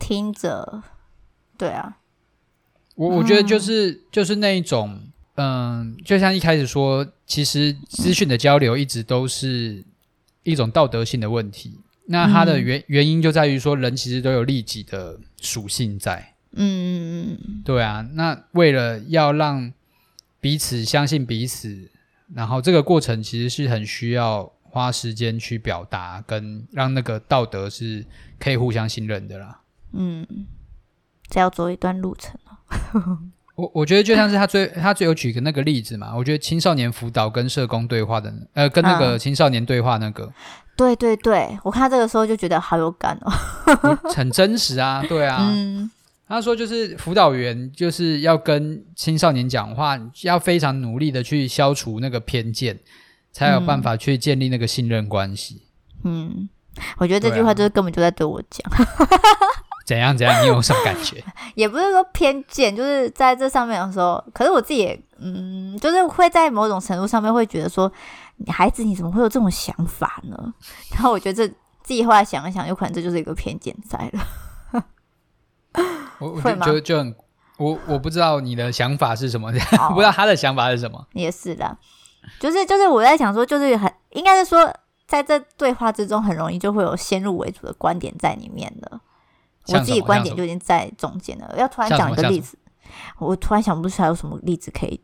[0.00, 0.82] 听者，
[1.56, 1.98] 对啊。
[2.96, 5.00] 我我觉得就是、嗯、就是那一种，
[5.36, 9.84] 嗯，就像一开始说，其实资讯的交流一直都是
[10.42, 11.78] 一种道德性的问题。
[12.10, 16.34] 那它的原原因就在于说，人其实都有利己的属性在。
[16.52, 18.00] 嗯嗯嗯，对啊。
[18.14, 19.72] 那为了要让
[20.40, 21.90] 彼此相信彼此，
[22.34, 28.04] 然后这个过程其实是很需要花时间去表达，跟让那个道德是
[28.38, 29.60] 可以互相信任的啦。
[29.92, 30.26] 嗯，
[31.28, 32.40] 这要走一段路程。
[33.58, 40.32] 我我觉得就像是他最他最有举个那个例子嘛，我觉得青少年辅导跟社工对话的，呃，跟那个青少年对话那个，嗯、
[40.76, 45.90] 对对对，我看这个时候就觉得好有感哦，很真实啊，对啊，嗯，
[46.28, 52.78] 他说就是辅导员就是要跟青少年讲话，要非常努力的去消除那个偏见，
[53.32, 55.62] 才有办法去建立那个信任关系。
[56.04, 56.48] 嗯，
[56.98, 58.70] 我觉得这句话就是根本就在对我讲。
[59.88, 60.42] 怎样怎样？
[60.42, 61.24] 你有什么感觉？
[61.56, 67.90] 也不是说偏见，就是在这上面的时候，可是我自己也，嗯，就是会在某种程度上面会觉得说，
[68.48, 70.52] 孩子你怎么会有这种想法呢？
[70.92, 71.48] 然后我觉得这
[71.82, 74.84] 自己后来想一想，有可能这就是一个偏见在了。
[76.18, 76.66] 我会吗？
[76.66, 77.14] 就就很
[77.56, 79.48] 我我不知道你的想法是什么，
[79.88, 81.06] 我、 不知道他的想法是什么。
[81.14, 81.78] 也是的，
[82.38, 84.70] 就是就是我在想说，就是很应该是说，
[85.06, 89.00] 在这对话之中，很容易就会有先入为主的观点在里面的。
[89.68, 91.54] 我自己观点就已经在中间了。
[91.56, 92.58] 要突然讲一个例子，
[93.18, 95.00] 我突然想不出来有什么例子可以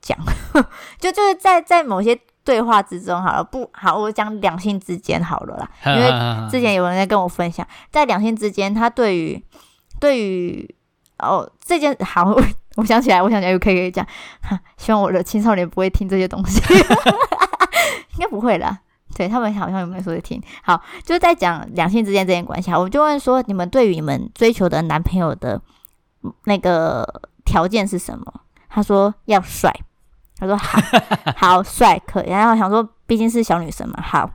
[0.00, 0.18] 讲。
[0.98, 5.70] 就就是在在某些对话之中，好了，不好，我讲两性之间好了啦。
[5.94, 9.44] 因为之前有人在跟我分享，在两性之间，他对于
[10.00, 10.74] 对于
[11.18, 12.42] 哦这件好，我
[12.76, 14.06] 我想起来，我想起来又可以可以讲。
[14.76, 16.60] 希望我的青少年不会听这些东西，
[18.14, 18.80] 应该不会啦。
[19.14, 20.42] 对，他们好像有没有说在听？
[20.62, 22.70] 好，就是在讲两性之间这件关系。
[22.72, 25.60] 我就问说，你们对于你们追求的男朋友的
[26.44, 27.06] 那个
[27.44, 28.24] 条件是什么？
[28.68, 29.74] 他说要帅。
[30.38, 30.78] 他说好，
[31.36, 32.28] 好帅可以。
[32.28, 34.30] 然后想说，毕竟是小女生嘛，好。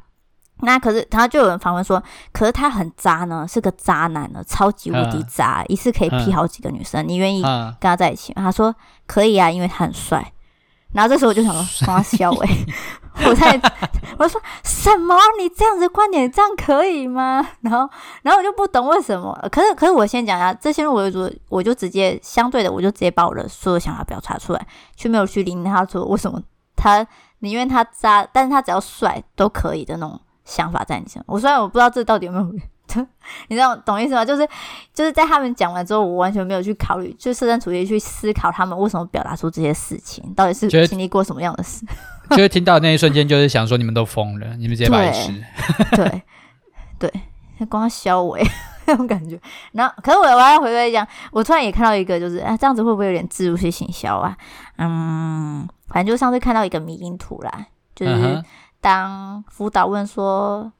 [0.57, 7.05] 那可是，他就有人访问说，可是他很渣呢，是个渣男呢，超级无敌渣，嗯、一次可以劈好几个女生。
[7.05, 8.43] 嗯、你愿意跟他在一起吗？
[8.43, 8.75] 他说
[9.07, 10.32] 可以啊，因为他很帅。
[10.93, 12.49] 然后这时候我就想说，光笑哎。
[13.27, 13.61] 我在，
[14.17, 15.15] 我说什么？
[15.39, 17.47] 你这样子观点，这样可以吗？
[17.61, 17.87] 然后，
[18.23, 19.31] 然后我就不懂为什么。
[19.51, 26.41] 可是，可是我先讲一下，这些我就我就直接相对的，我就直接把我的所有想法表达出来，却没有去理他说为什么
[26.75, 27.05] 他
[27.39, 31.23] 宁愿他渣，但是他只要帅都可以的那种想法在你身上。
[31.27, 32.51] 我虽然我不知道这到底有没有，
[33.47, 34.23] 你知道懂意思吗？
[34.23, 34.47] 就是
[34.93, 41.85] 就是在他们讲完之后，我完全没有去考虑，就设身处地去思考他们为什么表达出这些事情，到底是经历过什么样的事。
[42.31, 45.31] 就是听到那一瞬间，就是想说你们都疯了，你们这些白痴。
[45.95, 46.23] 对
[46.99, 47.11] 对，
[47.57, 48.37] 对，光削我
[48.85, 49.39] 那种感觉。
[49.71, 54.37] 然后，可是我我要回归讲，我突然也看到一个，就是啊，这样子会不会有点自入性行销啊？
[54.77, 58.43] 嗯，反正就上次看到一个迷因图啦，就是
[58.79, 60.71] 当辅导问说，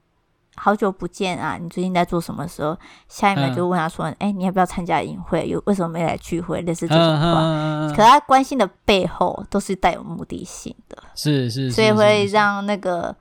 [0.56, 2.48] 好久不见啊，你最近在做什么？
[2.48, 5.48] 时候下一秒就问他说：“哎、嗯，你要不要参加营会？
[5.48, 7.40] 有为什么没来聚会？”类似这种话。
[7.40, 13.16] 嗯嗯嗯、可他关心的背后都是带有目的性的，是是，是，所以会让那个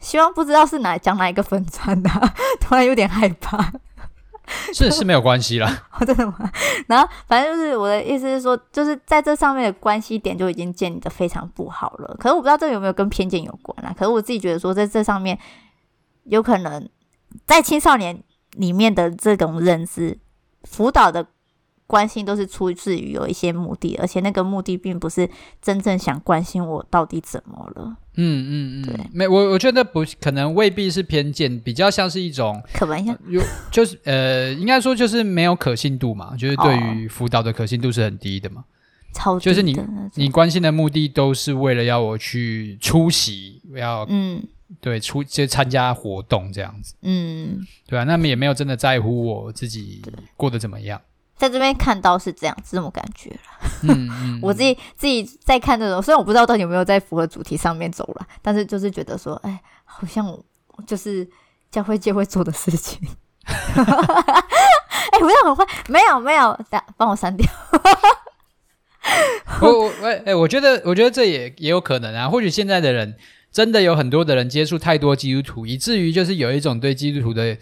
[0.00, 2.10] 希望不知道是哪讲哪一个粉专的，
[2.60, 3.72] 突然有点害怕。
[4.74, 5.70] 是是没有关系啦，
[6.04, 6.50] 真的吗？
[6.88, 12.16] 然后反正就是我的意思是说，就是在这上面的关系点就已经建立的非常不好了。
[12.18, 13.94] 可是我不知道这有没有跟偏见有关啦。
[13.96, 15.38] 可是我自己觉得说，在这上面
[16.24, 16.88] 有可能
[17.46, 20.18] 在青少年里面的这种认知
[20.64, 21.26] 辅导的。
[21.84, 25.28] 关心都是出自于有一些目的，而且那个目的并不是
[25.60, 27.94] 真正想关心我到底怎么了。
[28.16, 38.64] 嗯嗯嗯，对，没我我觉得不可能未必是偏见，比较像是一种刻板印象，有就是呃，应该说就是没有可信度嘛，就是对于辅导的可信度是很低的嘛。
[39.12, 39.78] 超，就是你
[40.14, 44.42] 你关心的目的都是为了要我去出席，要嗯
[44.80, 50.02] 对出就参加活动这样子，嗯对啊，那么也没有真的在乎我自己
[50.36, 51.00] 过得怎么样。
[51.36, 53.38] 在这边看到是这样子，这种感觉了。
[53.82, 60.38] 嗯 嗯、我自己自己在看这种，虽然我不知道到底有没有在符合主题上面走了，但是就是觉得说，哎，好像
[60.86, 61.28] 就是
[61.70, 63.00] 教会界会做的事情。
[63.44, 66.56] 哎，不要很坏，没有没有，
[66.96, 67.44] 帮我删掉。
[69.60, 72.28] 我我哎哎，我觉得我觉得这也也有可能啊。
[72.28, 73.16] 或许现在的人
[73.52, 77.56] 真的有很多的人接触太多基督徒，以至于就是有一种对基督徒的。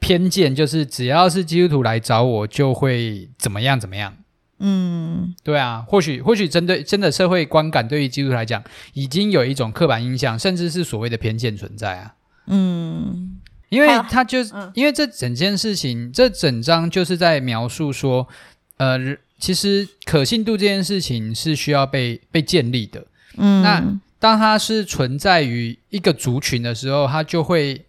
[0.00, 4.14] 偏见就是只要是基督徒来找我，就会怎么样怎么样。
[4.58, 12.14] 嗯，对啊，或许或许针对真的社会观感，对于基督徒来讲，已经有一种刻板印象，甚至是所谓的偏见存在啊。
[12.48, 18.28] 嗯，因为他就、嗯、因为这整件事情，这整章就是在描述说，
[18.76, 18.98] 呃，
[19.38, 23.06] 其实可信度这件事情是需要被被建立的。
[23.38, 23.82] 嗯，那
[24.24, 27.84] 当它是存在于一个族群的时候，它就会。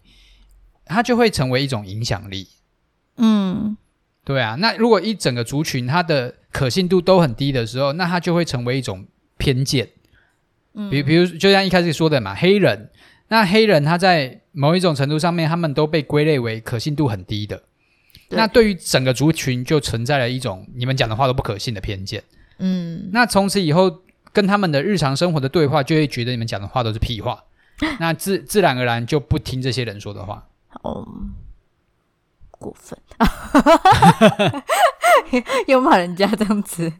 [0.88, 2.46] 它就会成为一种影响力，
[3.16, 3.76] 嗯，
[4.24, 4.54] 对啊。
[4.60, 9.04] 那如果一整个族群它的可信度都很低的时候，那它就会成为一种
[9.36, 9.88] 偏见。
[10.74, 12.88] 嗯，比比如就像一开始说的嘛，黑人，
[13.26, 17.64] 那黑人他在某一种程度上面，他们都被归类为可信度很低的。
[18.28, 18.36] 对。
[18.38, 22.22] 那对于整个族群就存在了一种你们讲的话都不可信的偏见。
[22.58, 24.02] 嗯，那从此以后
[24.36, 27.42] 跟他们的日常生活的对话，就会觉得你们讲的话都是屁话。
[27.98, 30.46] 那自自然而然就不听这些人说的话。
[30.82, 31.08] 哦，
[32.50, 32.98] 过分，
[35.66, 36.92] 又骂人家这样子。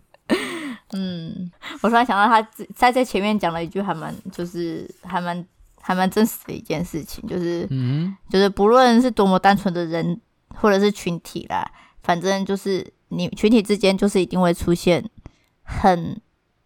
[0.92, 2.40] 嗯，我突然想到，他
[2.74, 5.46] 在在前面讲了一句还蛮，就是还蛮
[5.82, 10.18] 还蛮真实的一件事情，就是，嗯，就是不论是多么单纯的人
[10.54, 11.70] 或者是群体啦，
[12.02, 15.06] 反正就是你群体之间就是一定会出现
[15.62, 16.18] 很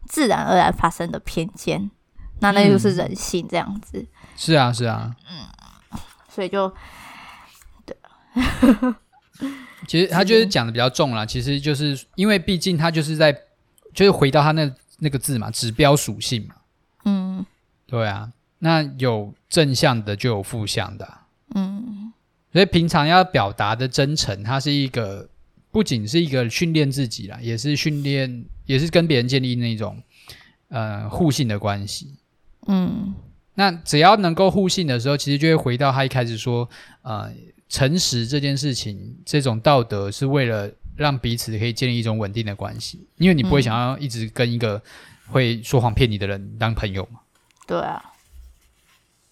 [0.07, 1.91] 自然而然发生的偏见，
[2.41, 4.07] 那那就是人性这样子。
[4.37, 6.73] 是啊，是啊，嗯，所以就
[7.85, 7.97] 对。
[9.87, 13.33] 其实他就是讲的比较重啦，其实就是因为毕竟他就是在，
[13.93, 16.55] 就是回到他那那个字嘛，指标属性嘛。
[17.05, 17.45] 嗯，
[17.87, 21.27] 对啊，那有正向的就有负向的啊。
[21.55, 22.13] 嗯，
[22.53, 25.29] 所以平常要表达的真诚，它是一个
[25.71, 30.03] 不仅是一个训练自己啦，也是训练，也是跟别人建立那种
[30.69, 32.15] 呃互信的关系。
[32.67, 33.15] 嗯，
[33.55, 36.69] 那只要能够互信的时候，其实就会回到他一开始说，
[37.03, 37.33] 呃。
[37.73, 44.83] 诚实这件事情，这种道德是为了让彼此可以建立一种稳定的关系，因为你不会想要一直跟一个
[45.29, 47.21] 会说谎骗你的人当朋友嘛。
[47.69, 48.03] 对啊，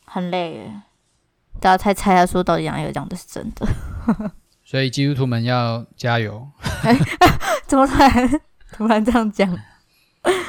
[0.05, 0.83] 很累耶。
[1.59, 3.67] 大家猜猜他说到底哪一个讲的是真的？
[4.71, 6.47] 所以基督徒们要加油。
[7.67, 9.51] 怎么突然突然这样讲？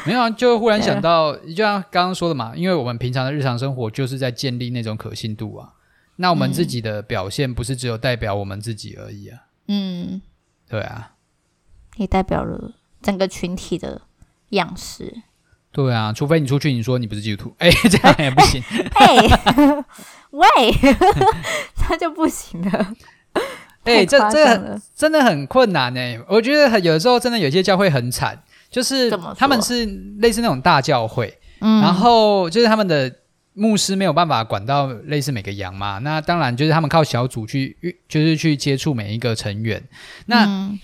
[0.06, 5.70] 没有啊，就忽然想到，就像刚刚说的嘛，因为我们平常的日常生活就是在建立那种可信度啊。
[6.18, 9.40] 那我们自己的表现不是只有代表我们自己而已啊。
[9.70, 10.22] 嗯，
[10.68, 11.14] 对啊，
[11.96, 14.02] 也代表了整个群体的
[14.50, 15.22] 样式。
[15.72, 18.62] 对啊，除非你出去你说你不是基督徒，哎， 这样也不行。
[18.96, 19.16] 哎，
[20.32, 20.46] 喂，
[21.90, 22.94] 那就不行了。
[23.90, 26.00] 哎，这这真的很困难呢。
[26.28, 29.86] 我觉得有的时候真的有些教会很惨，就是他们是
[30.20, 33.12] 类似那种大教会，嗯，然后就是他们的。
[33.56, 37.76] 牧师没有办法管到类似每个羊嘛，那当然就是他们靠小组去，
[38.08, 39.84] 就是去接触每一个成员。
[40.28, 40.80] 那、嗯、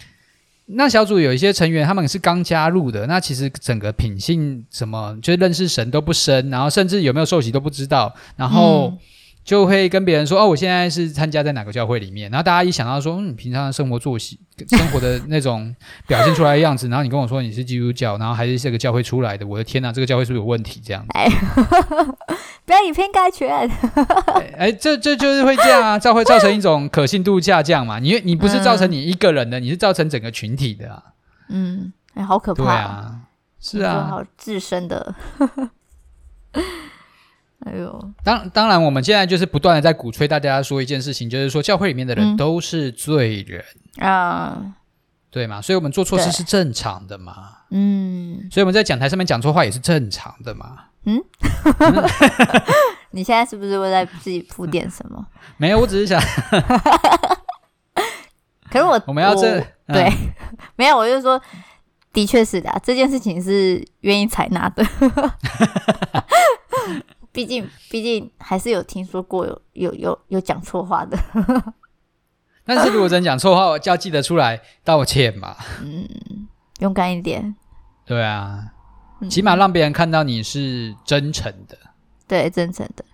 [0.65, 8.91] 那小组有一些成员，他们是刚加入的，那其实整个品性什么，就是认识神都不深，然后甚至有没有受洗都不知道，然后
[9.45, 12.31] 就会跟别人说哦，我现在是参加在哪个教会里面。
[12.31, 15.73] 然后大家一想到说，嗯，你平常的生活作息、生活的那种
[16.07, 20.81] 表现出来的样子，然后你跟我说你是基督教，然后还是这个教会出来的，我的天哪，这个教会是不是有问题？
[20.83, 21.29] 这样子，哎，
[22.65, 23.69] 不要以偏概全。
[24.57, 27.99] 哎，这这就是会这样啊，造会造成一种可信度下降嘛。
[27.99, 31.03] 你你不是造成你一个人的，嗯、你是造成整个群体的啊。
[31.49, 32.71] 嗯，哎，好可怕、啊。
[32.71, 33.21] 对啊，
[33.59, 35.13] 是啊，好自身的。
[37.65, 43.63] 哎呦，当当然，我们现在就是不断的在鼓吹大家说一件事情，就是说教会里面的人都是罪人。
[43.97, 44.73] 啊，嗯、
[45.31, 45.61] 对嘛？
[45.61, 47.33] 所以我们做错事是正常的嘛，
[47.71, 51.19] 嗯，所以我们在讲台上面讲错话也是正常的嘛，嗯，
[53.11, 55.25] 你现在是不是会在自己铺垫什么？
[55.57, 56.21] 没有，我只是想，
[58.69, 60.11] 可是我 我们要这对，嗯、
[60.75, 61.41] 没有，我就说，
[62.13, 64.85] 的确是的，这件事情是愿意采纳的。
[67.35, 71.17] 毕竟，毕竟还是有听说过有有有有讲错话的。
[72.65, 75.55] 但是如果真讲错话，我就要记得出来道歉嘛。
[75.83, 76.07] 嗯，
[76.79, 77.55] 勇敢一点。
[78.05, 78.71] 对啊，
[79.29, 81.77] 起码让别人看到你是真诚的。
[82.27, 83.05] 对，真诚的。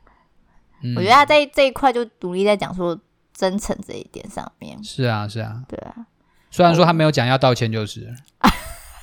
[0.84, 2.98] 嗯，我觉得他在这一块就努力在讲说
[3.34, 4.82] 真诚这一点上面。
[4.84, 5.64] 是啊，是啊。
[5.68, 5.94] 对啊。
[6.50, 8.14] 虽然说他没有讲要道歉，就是。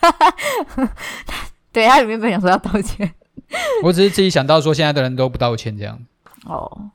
[1.72, 3.14] 对，他里面没有讲说要道歉。
[3.82, 5.98] 我只是自己想到说，现在的人都不道歉这样。
[6.44, 6.90] 哦，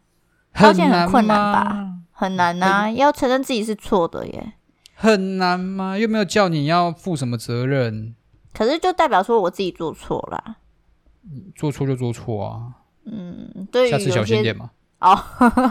[0.53, 1.89] 道歉很困难吧？
[2.11, 4.53] 很难呐、啊，要承认自己是错的耶。
[4.95, 5.97] 很难吗？
[5.97, 8.15] 又没有叫你要负什么责任。
[8.53, 10.57] 可是就代表说我自己做错了。
[11.55, 12.61] 做错就做错啊。
[13.05, 13.89] 嗯，对。
[13.89, 14.69] 下次小心点嘛。
[14.99, 15.17] 哦，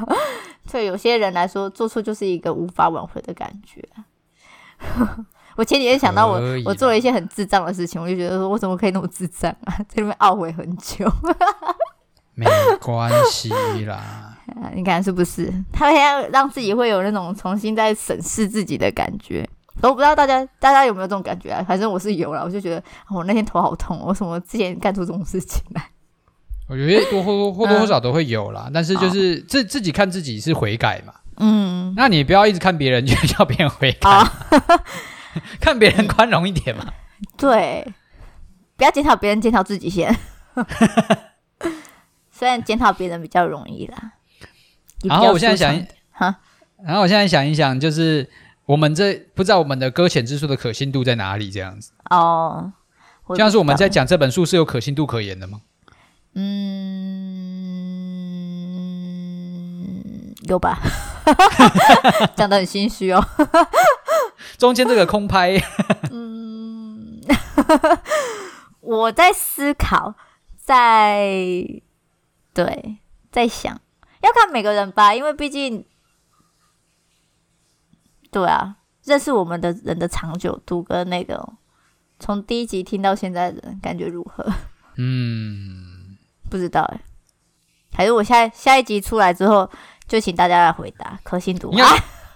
[0.70, 3.88] 对有些人来说，做错就是一个无法挽回的感觉。
[5.56, 11.10] 我前几天想到我我做了一些很智障的事情，我就觉得说我怎么可以那么智障啊， 在里面懊悔很久。
[12.34, 12.46] 没
[12.80, 13.50] 关系
[13.84, 14.34] 啦，
[14.74, 15.52] 你看是不是？
[15.70, 19.46] 他现在让自己会有那种重新再审视自己的感觉。
[19.82, 21.62] 我不知道大家大家有没有这种感觉啊？
[21.66, 25.90] 反正我是有了，我就觉得我那天头好痛，我怎么之前干出这种事情来？
[26.68, 31.12] 我觉得多或多或多或少都会有啦，嗯、但是就是自自己看自己是悔改嘛。
[31.36, 34.08] 嗯，那你不要一直看别人就 叫别人悔改。
[34.08, 34.26] 哦
[35.60, 36.92] 看别人宽容一点嘛，
[37.36, 37.92] 对，
[38.76, 40.16] 不要检讨别人，检讨自己先。
[42.30, 44.12] 虽然检讨别人比较容易啦。
[45.04, 46.36] 然后我现在想一，哈，
[46.84, 48.28] 然后我现在想一想，就是
[48.66, 51.50] 我们这不知道我们的搁浅之书的可信度在哪里？
[51.50, 52.72] 这样子哦，
[53.36, 55.60] 像是我们在讲这本书是有可信度可言的吗？
[56.34, 56.44] 嗯，
[60.48, 60.78] 有吧？
[62.34, 63.22] 讲的很心虚哦。
[64.62, 65.60] 中间这个空拍，
[66.12, 67.20] 嗯，
[68.80, 70.14] 我在思考，
[70.56, 71.26] 在
[72.54, 72.98] 对，
[73.32, 73.80] 在想，
[74.20, 75.84] 要看每个人吧，因为毕竟，
[78.30, 81.54] 对啊，认识我们的人的长久度跟那个
[82.20, 84.46] 从第一集听到现在的人感觉如何？
[84.96, 86.16] 嗯，
[86.48, 87.00] 不知道哎，
[87.94, 89.68] 还是我下下一集出来之后，
[90.06, 91.88] 就请大家来回答可信度啊。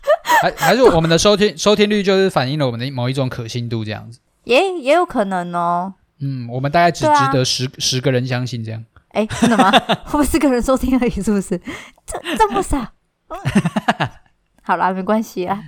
[0.43, 5.95] 还还是我们的收听收听率就是反映了我们的某一种可信度这样子，也也有可能哦。
[6.21, 8.85] 嗯，我们大概只值得十、啊、十个人相信这样。
[9.11, 9.71] 哎，真的吗？
[10.13, 11.59] 我们四个人收听而已，是不是？
[12.07, 12.79] 这这么少？
[13.29, 13.39] 嗯、
[14.63, 15.59] 好啦，没关系啊，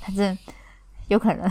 [0.00, 0.36] 反正
[1.08, 1.48] 有可能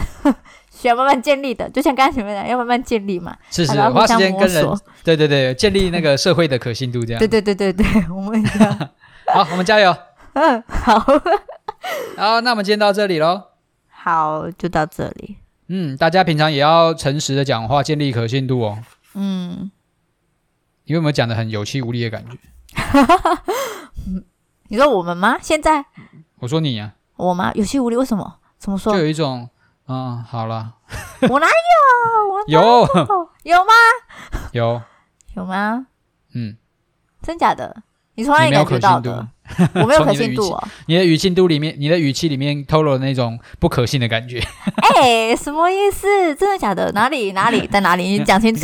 [0.69, 3.35] 需要慢慢建立的，就像刚才前面讲，要慢慢建立嘛。
[3.49, 4.65] 是是，花时间跟人，
[5.03, 7.19] 对对对，建立那个社会的可信度这样。
[7.19, 8.43] 对对对对对，我们
[9.27, 9.95] 好，我们加油。
[10.33, 11.05] 嗯，好。
[12.17, 13.43] 好，那我们今天到这里喽。
[13.89, 15.38] 好，就到这里。
[15.67, 18.79] 嗯，大家平常也要诚实的讲话，建立可信度哦。
[19.13, 19.71] 嗯，
[20.86, 22.38] 你有没有讲的很有气无力的感觉？
[24.67, 25.38] 你说我们吗？
[25.41, 25.86] 现在？
[26.39, 27.17] 我说你呀、啊。
[27.17, 27.51] 我吗？
[27.55, 27.95] 有气无力？
[27.95, 28.39] 为什么？
[28.57, 28.93] 怎么说？
[28.93, 29.49] 就有一种，
[29.88, 30.75] 嗯，好了。
[31.29, 32.33] 我哪有？
[32.33, 32.59] 我哪有？
[32.61, 33.71] 有，有吗？
[34.51, 34.81] 有。
[35.36, 35.88] 有吗？
[36.33, 36.57] 嗯。
[37.21, 37.83] 真假的？
[38.16, 39.28] 你从哪里感觉到的？
[39.76, 40.68] 我没有可信度哦。
[40.88, 44.39] 你的语气度里面，你的语气里面透露了那种不可信的感觉。
[44.95, 46.34] 哎、欸，什么意思？
[46.36, 46.91] 真的假的？
[46.93, 48.03] 哪里哪里 在哪里？
[48.03, 48.61] 你讲清楚。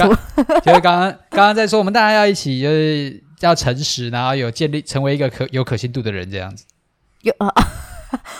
[0.63, 6.65] 就是刚刚刚刚在说，我们大家要一起，就是要诚实，然后有建立成为一个可有可信度的人，这样子。
[7.21, 7.53] 有啊，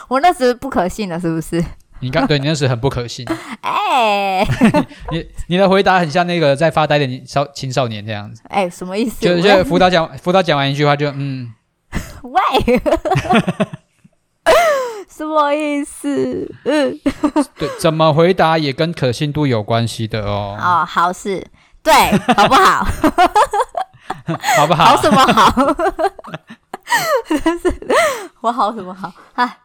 [0.08, 1.64] 我那时不可信了，是不是？
[2.02, 3.26] 你刚 对你那时很不可信。
[3.62, 4.48] 哎、 欸，
[5.12, 8.42] 你你的回答很像那个在发呆的少青少年这样子。
[8.50, 9.22] 哎、欸，什么意思？
[9.22, 11.54] 就就辅导讲辅导讲完一句话就嗯。
[12.24, 12.42] 喂，
[15.10, 16.50] 什么意思？
[16.64, 16.98] 嗯，
[17.58, 20.58] 对，怎么回答也跟可信度有关系的哦。
[20.60, 21.46] 哦，好事，
[21.84, 21.94] 对，
[22.36, 22.86] 好不好？
[24.56, 24.96] 好不好？
[24.96, 25.76] 好什么好？
[28.42, 29.58] 我好什么好啊？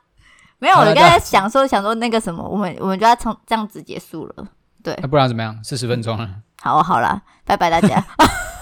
[0.58, 4.46] 没有，我刚才想说想说那个什么，我们我们就要从这样子结束了。
[4.82, 5.58] 对，那不然怎么样？
[5.64, 6.28] 四十分钟了。
[6.62, 8.02] 好，好了，拜拜大家。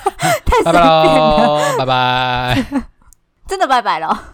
[0.45, 2.64] 太随便了，拜拜，
[3.47, 4.32] 真的拜拜了。